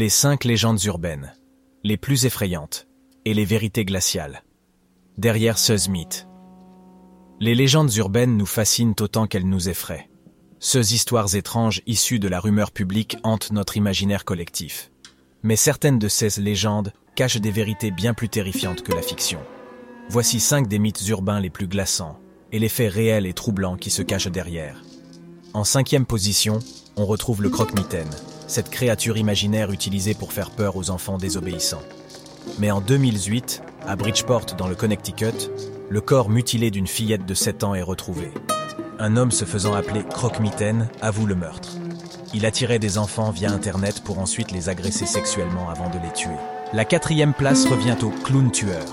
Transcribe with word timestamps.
Les 0.00 0.10
cinq 0.10 0.44
légendes 0.44 0.84
urbaines, 0.84 1.34
les 1.82 1.96
plus 1.96 2.24
effrayantes, 2.24 2.86
et 3.24 3.34
les 3.34 3.44
vérités 3.44 3.84
glaciales. 3.84 4.44
Derrière 5.16 5.58
ce 5.58 5.90
mythe. 5.90 6.28
Les 7.40 7.56
légendes 7.56 7.92
urbaines 7.96 8.36
nous 8.36 8.46
fascinent 8.46 8.94
autant 9.00 9.26
qu'elles 9.26 9.48
nous 9.48 9.68
effraient. 9.68 10.08
Ces 10.60 10.94
histoires 10.94 11.34
étranges 11.34 11.82
issues 11.86 12.20
de 12.20 12.28
la 12.28 12.38
rumeur 12.38 12.70
publique 12.70 13.16
hantent 13.24 13.50
notre 13.50 13.76
imaginaire 13.76 14.24
collectif. 14.24 14.92
Mais 15.42 15.56
certaines 15.56 15.98
de 15.98 16.06
ces 16.06 16.40
légendes 16.40 16.92
cachent 17.16 17.40
des 17.40 17.50
vérités 17.50 17.90
bien 17.90 18.14
plus 18.14 18.28
terrifiantes 18.28 18.84
que 18.84 18.92
la 18.92 19.02
fiction. 19.02 19.40
Voici 20.10 20.38
cinq 20.38 20.68
des 20.68 20.78
mythes 20.78 21.08
urbains 21.08 21.40
les 21.40 21.50
plus 21.50 21.66
glaçants 21.66 22.20
et 22.52 22.60
les 22.60 22.68
faits 22.68 22.92
réels 22.92 23.26
et 23.26 23.34
troublants 23.34 23.76
qui 23.76 23.90
se 23.90 24.02
cachent 24.02 24.30
derrière. 24.30 24.80
En 25.54 25.64
cinquième 25.64 26.06
position, 26.06 26.60
on 26.94 27.04
retrouve 27.04 27.42
le 27.42 27.50
croque-mitaine, 27.50 28.14
cette 28.48 28.70
créature 28.70 29.16
imaginaire 29.16 29.70
utilisée 29.70 30.14
pour 30.14 30.32
faire 30.32 30.50
peur 30.50 30.76
aux 30.76 30.90
enfants 30.90 31.18
désobéissants. 31.18 31.82
Mais 32.58 32.70
en 32.70 32.80
2008, 32.80 33.62
à 33.86 33.94
Bridgeport 33.94 34.46
dans 34.56 34.66
le 34.66 34.74
Connecticut, 34.74 35.50
le 35.88 36.00
corps 36.00 36.30
mutilé 36.30 36.70
d'une 36.70 36.86
fillette 36.86 37.26
de 37.26 37.34
7 37.34 37.62
ans 37.62 37.74
est 37.74 37.82
retrouvé. 37.82 38.32
Un 38.98 39.16
homme 39.16 39.30
se 39.30 39.44
faisant 39.44 39.74
appeler 39.74 40.02
croque-mitaine 40.02 40.88
avoue 41.00 41.26
le 41.26 41.34
meurtre. 41.34 41.76
Il 42.34 42.44
attirait 42.44 42.78
des 42.78 42.98
enfants 42.98 43.30
via 43.30 43.50
Internet 43.50 44.02
pour 44.02 44.18
ensuite 44.18 44.50
les 44.50 44.68
agresser 44.68 45.06
sexuellement 45.06 45.70
avant 45.70 45.88
de 45.88 45.98
les 46.04 46.12
tuer. 46.12 46.36
La 46.72 46.84
quatrième 46.84 47.32
place 47.32 47.66
revient 47.66 47.96
au 48.02 48.10
clown 48.10 48.50
tueur. 48.50 48.84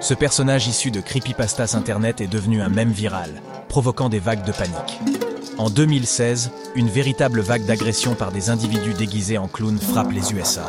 Ce 0.00 0.14
personnage 0.14 0.66
issu 0.68 0.90
de 0.90 1.00
creepypastas 1.00 1.74
Internet 1.74 2.20
est 2.20 2.26
devenu 2.26 2.62
un 2.62 2.68
mème 2.68 2.92
viral, 2.92 3.42
provoquant 3.68 4.08
des 4.08 4.18
vagues 4.18 4.44
de 4.44 4.52
panique. 4.52 5.31
En 5.58 5.68
2016, 5.68 6.50
une 6.74 6.88
véritable 6.88 7.40
vague 7.40 7.64
d'agressions 7.66 8.14
par 8.14 8.32
des 8.32 8.50
individus 8.50 8.94
déguisés 8.94 9.38
en 9.38 9.48
clowns 9.48 9.78
frappe 9.78 10.10
les 10.10 10.32
USA. 10.32 10.64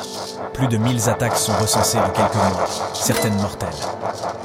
Plus 0.54 0.68
de 0.68 0.78
1000 0.78 1.10
attaques 1.10 1.38
sont 1.38 1.54
recensées 1.54 1.98
en 1.98 2.10
quelques 2.10 2.36
mois, 2.36 2.68
certaines 2.94 3.36
mortelles. 3.36 3.70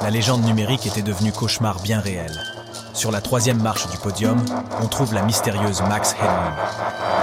La 0.03 0.11
légende 0.11 0.45
numérique 0.45 0.87
était 0.87 1.03
devenue 1.03 1.33
cauchemar 1.33 1.81
bien 1.81 2.01
réel. 2.01 2.33
Sur 2.95 3.11
la 3.11 3.21
troisième 3.21 3.61
marche 3.61 3.89
du 3.91 3.99
podium, 3.99 4.43
on 4.83 4.87
trouve 4.87 5.13
la 5.13 5.23
mystérieuse 5.23 5.83
Max 5.83 6.15
Headroom. 6.15 6.55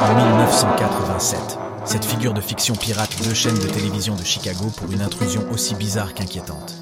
En 0.02 0.34
1987, 0.34 1.40
cette 1.86 2.06
figure 2.06 2.34
de 2.34 2.42
fiction 2.42 2.76
pirate 2.76 3.16
deux 3.24 3.34
chaînes 3.34 3.60
de 3.60 3.68
télévision 3.68 4.16
de 4.16 4.24
Chicago 4.24 4.72
pour 4.76 4.92
une 4.92 5.02
intrusion 5.02 5.42
aussi 5.52 5.76
bizarre 5.76 6.14
qu'inquiétante. 6.14 6.76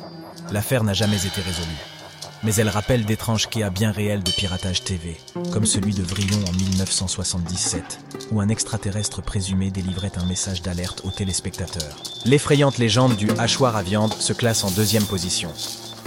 L'affaire 0.51 0.83
n'a 0.83 0.93
jamais 0.93 1.25
été 1.25 1.41
résolue 1.41 2.02
mais 2.43 2.55
elle 2.55 2.69
rappelle 2.69 3.05
d'étranges 3.05 3.49
cas 3.49 3.69
bien 3.69 3.91
réels 3.91 4.23
de 4.23 4.31
piratage 4.31 4.83
TV, 4.83 5.17
comme 5.51 5.65
celui 5.65 5.93
de 5.93 6.03
Vrillon 6.03 6.39
en 6.47 6.51
1977, 6.51 7.99
où 8.31 8.41
un 8.41 8.49
extraterrestre 8.49 9.21
présumé 9.21 9.71
délivrait 9.71 10.11
un 10.17 10.25
message 10.25 10.61
d'alerte 10.61 11.01
aux 11.05 11.11
téléspectateurs. 11.11 11.95
L'effrayante 12.25 12.77
légende 12.77 13.15
du 13.15 13.29
hachoir 13.37 13.75
à 13.75 13.83
viande 13.83 14.13
se 14.13 14.33
classe 14.33 14.63
en 14.63 14.71
deuxième 14.71 15.05
position. 15.05 15.51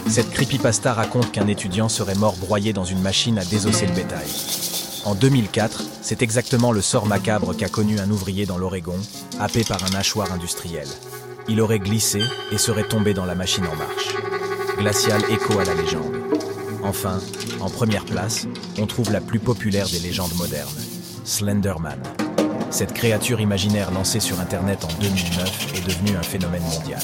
Cette 0.09 0.31
creepypasta 0.31 0.93
raconte 0.93 1.33
qu'un 1.33 1.49
étudiant 1.49 1.89
serait 1.89 2.15
mort 2.15 2.37
broyé 2.37 2.73
dans 2.73 2.85
une 2.85 3.01
machine 3.01 3.39
à 3.39 3.45
désosser 3.45 3.87
le 3.87 3.95
bétail. 3.95 4.29
En 5.05 5.15
2004, 5.15 5.83
c'est 6.03 6.23
exactement 6.23 6.73
le 6.73 6.83
sort 6.83 7.07
macabre 7.07 7.57
qu'a 7.57 7.69
connu 7.69 7.99
un 7.99 8.11
ouvrier 8.11 8.45
dans 8.45 8.59
l'Oregon, 8.59 8.99
happé 9.41 9.65
par 9.65 9.83
un 9.85 9.95
hachoir 9.97 10.33
industriel. 10.33 10.87
Il 11.49 11.61
aurait 11.61 11.79
glissé 11.79 12.21
et 12.53 12.59
serait 12.59 12.89
tombé 12.89 13.15
dans 13.15 13.25
la 13.25 13.35
machine 13.35 13.67
en 13.67 13.77
marche. 13.77 14.17
Glacial 14.79 15.23
écho 15.31 15.59
à 15.59 15.65
la 15.65 15.75
légende. 15.75 16.26
Enfin, 16.87 17.19
en 17.61 17.69
première 17.69 18.05
place, 18.05 18.47
on 18.79 18.87
trouve 18.87 19.11
la 19.11 19.21
plus 19.21 19.41
populaire 19.41 19.89
des 19.89 19.99
légendes 19.99 20.35
modernes, 20.37 20.71
Slenderman. 21.25 21.99
Cette 22.71 22.93
créature 22.95 23.41
imaginaire 23.41 23.91
lancée 23.91 24.21
sur 24.21 24.39
Internet 24.39 24.85
en 24.85 25.01
2009 25.01 25.75
est 25.75 25.85
devenue 25.85 26.17
un 26.17 26.23
phénomène 26.23 26.63
mondial. 26.63 27.01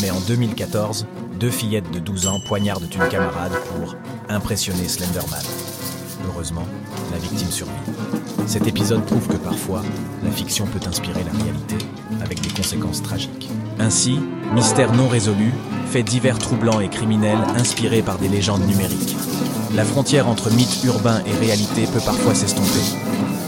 Mais 0.00 0.12
en 0.12 0.20
2014, 0.20 1.06
deux 1.40 1.50
fillettes 1.50 1.90
de 1.90 1.98
12 1.98 2.28
ans 2.28 2.40
poignardent 2.46 2.84
une 2.84 3.08
camarade 3.08 3.52
pour 3.52 3.96
impressionner 4.28 4.86
Slenderman. 4.86 5.42
Heureusement, 6.28 6.66
la 7.10 7.18
victime 7.18 7.50
survit. 7.50 7.72
Cet 8.46 8.68
épisode 8.68 9.04
prouve 9.04 9.26
que 9.26 9.38
parfois, 9.38 9.82
la 10.22 10.30
fiction 10.30 10.66
peut 10.66 10.86
inspirer 10.86 11.24
la 11.24 11.32
réalité, 11.32 11.84
avec 12.22 12.40
des 12.42 12.50
conséquences 12.50 13.02
tragiques. 13.02 13.48
Ainsi, 13.80 14.20
mystère 14.54 14.92
non 14.92 15.08
résolu, 15.08 15.52
faits 15.90 16.06
divers 16.06 16.38
troublants 16.38 16.78
et 16.78 16.88
criminels 16.88 17.40
inspirés 17.56 18.02
par 18.02 18.16
des 18.18 18.28
légendes 18.28 18.64
numériques. 18.64 19.16
La 19.74 19.84
frontière 19.84 20.28
entre 20.28 20.48
mythe 20.50 20.84
urbain 20.84 21.20
et 21.26 21.32
réalité 21.32 21.86
peut 21.92 22.00
parfois 22.04 22.34
s'estomper. 22.34 22.96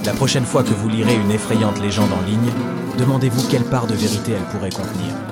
La 0.05 0.13
prochaine 0.13 0.45
fois 0.45 0.65
que 0.65 0.75
vous 0.75 0.89
lirez 0.89 1.15
une 1.15 1.31
effrayante 1.31 1.81
légende 1.81 2.11
en 2.13 2.27
ligne, 2.27 2.53
demandez-vous 2.99 3.49
quelle 3.49 3.65
part 3.65 3.87
de 3.87 3.95
vérité 3.95 4.33
elle 4.33 4.51
pourrait 4.51 4.71
contenir. 4.71 5.32